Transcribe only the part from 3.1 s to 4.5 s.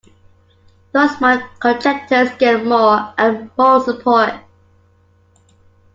and more support.